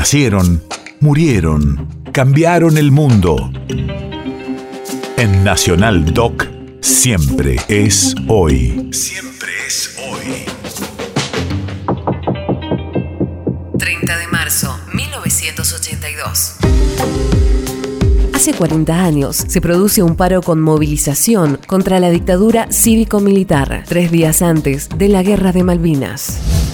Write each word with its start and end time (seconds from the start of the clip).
Nacieron, 0.00 0.62
murieron, 1.00 1.86
cambiaron 2.10 2.78
el 2.78 2.90
mundo. 2.90 3.52
En 5.18 5.44
Nacional 5.44 6.14
Doc, 6.14 6.46
siempre 6.80 7.60
es 7.68 8.14
hoy. 8.26 8.88
Siempre 8.92 9.50
es 9.66 9.98
hoy. 9.98 10.46
30 13.78 14.16
de 14.16 14.26
marzo, 14.28 14.74
1982. 14.94 16.56
Hace 18.32 18.54
40 18.54 19.04
años 19.04 19.36
se 19.36 19.60
produce 19.60 20.02
un 20.02 20.16
paro 20.16 20.40
con 20.40 20.62
movilización 20.62 21.58
contra 21.66 22.00
la 22.00 22.08
dictadura 22.08 22.72
cívico-militar, 22.72 23.84
tres 23.86 24.10
días 24.10 24.40
antes 24.40 24.88
de 24.96 25.08
la 25.08 25.22
Guerra 25.22 25.52
de 25.52 25.62
Malvinas. 25.62 26.69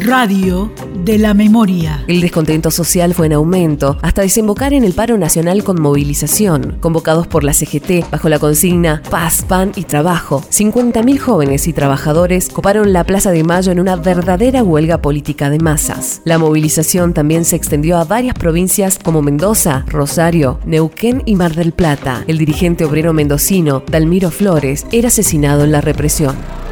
Radio 0.00 0.70
de 1.04 1.18
la 1.18 1.32
Memoria. 1.32 2.04
El 2.06 2.20
descontento 2.20 2.70
social 2.70 3.14
fue 3.14 3.26
en 3.26 3.32
aumento 3.32 3.96
hasta 4.02 4.22
desembocar 4.22 4.74
en 4.74 4.84
el 4.84 4.92
paro 4.92 5.16
nacional 5.16 5.64
con 5.64 5.80
movilización, 5.80 6.76
convocados 6.80 7.26
por 7.26 7.44
la 7.44 7.52
CGT 7.52 8.10
bajo 8.10 8.28
la 8.28 8.38
consigna 8.38 9.02
Paz, 9.10 9.44
Pan 9.48 9.72
y 9.74 9.84
Trabajo. 9.84 10.42
50.000 10.50 11.18
jóvenes 11.18 11.66
y 11.66 11.72
trabajadores 11.72 12.48
coparon 12.48 12.92
la 12.92 13.04
Plaza 13.04 13.30
de 13.30 13.44
Mayo 13.44 13.72
en 13.72 13.80
una 13.80 13.96
verdadera 13.96 14.62
huelga 14.62 15.00
política 15.00 15.50
de 15.50 15.58
masas. 15.58 16.20
La 16.24 16.38
movilización 16.38 17.14
también 17.14 17.44
se 17.44 17.56
extendió 17.56 17.96
a 17.98 18.04
varias 18.04 18.34
provincias 18.34 18.98
como 19.02 19.22
Mendoza, 19.22 19.84
Rosario, 19.88 20.58
Neuquén 20.66 21.22
y 21.24 21.36
Mar 21.36 21.54
del 21.54 21.72
Plata. 21.72 22.24
El 22.26 22.38
dirigente 22.38 22.84
obrero 22.84 23.12
mendocino, 23.12 23.82
Dalmiro 23.90 24.30
Flores, 24.30 24.86
era 24.92 25.08
asesinado 25.08 25.64
en 25.64 25.72
la 25.72 25.80
represión. 25.80 26.65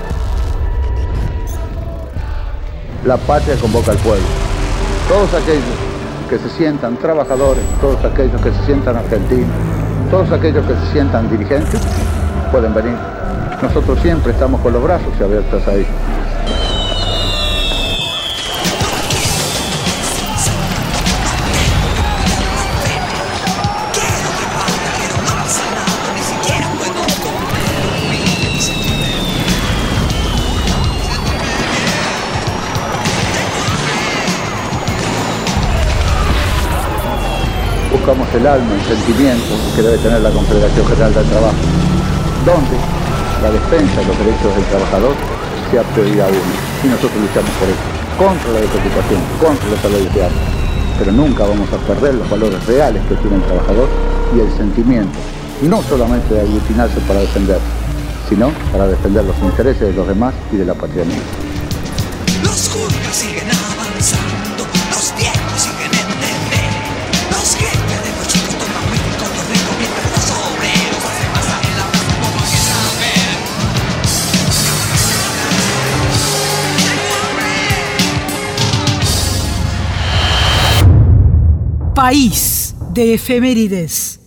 La 3.05 3.17
patria 3.17 3.57
convoca 3.57 3.93
al 3.93 3.99
pueblo. 3.99 4.25
Todos 5.09 5.35
aquellos 5.35 5.63
que 6.31 6.39
se 6.39 6.49
sientan 6.57 6.97
trabajadores, 6.97 7.63
todos 7.81 8.03
aquellos 8.05 8.41
que 8.41 8.51
se 8.51 8.65
sientan 8.65 8.97
argentinos, 8.97 9.51
todos 10.11 10.33
aquellos 10.33 10.65
que 10.67 10.75
se 10.75 10.93
sientan 10.93 11.31
dirigentes, 11.31 11.81
pueden 12.51 12.73
venir. 12.73 12.97
Nosotros 13.63 13.99
siempre 14.01 14.33
estamos 14.33 14.61
con 14.61 14.73
los 14.73 14.83
brazos 14.83 15.13
abiertos 15.21 15.67
ahí. 15.69 15.87
Buscamos 38.05 38.29
el 38.35 38.47
alma, 38.47 38.69
el 38.75 38.85
sentimiento 38.85 39.57
que 39.75 39.81
debe 39.81 39.97
tener 39.97 40.21
la 40.21 40.29
Confederación 40.29 40.87
General 40.89 41.15
del 41.15 41.25
Trabajo, 41.25 41.57
donde 42.45 42.77
la 43.41 43.51
defensa 43.51 43.97
de 43.97 44.05
los 44.05 44.19
derechos 44.19 44.55
del 44.55 44.65
trabajador 44.69 45.15
sea 45.71 45.83
prioridad 45.97 46.29
uno. 46.29 46.55
Y 46.85 46.87
nosotros 46.89 47.17
luchamos 47.17 47.49
por 47.57 47.69
eso, 47.73 47.81
contra 48.21 48.53
la 48.53 48.61
desocupación, 48.61 49.21
contra 49.41 49.71
los 49.73 49.81
salarios 49.81 50.13
de 50.13 50.21
arte. 50.21 50.45
Pero 50.99 51.13
nunca 51.13 51.45
vamos 51.49 51.65
a 51.73 51.79
perder 51.89 52.15
los 52.17 52.29
valores 52.29 52.61
reales 52.67 53.01
que 53.09 53.15
tiene 53.25 53.37
el 53.37 53.43
trabajador 53.49 53.89
y 54.37 54.41
el 54.41 54.53
sentimiento, 54.53 55.17
no 55.63 55.81
solamente 55.89 56.35
de 56.35 56.41
aglutinarse 56.43 57.01
para 57.09 57.21
defender, 57.21 57.61
sino 58.29 58.53
para 58.71 58.87
defender 58.87 59.25
los 59.25 59.39
intereses 59.41 59.81
de 59.81 59.95
los 59.95 60.07
demás 60.07 60.35
y 60.53 60.57
de 60.57 60.67
la 60.67 60.75
patria 60.75 61.07
mía. 61.07 61.25
Los 62.45 62.69
país 82.05 82.75
de 82.93 83.15
efemérides. 83.15 84.21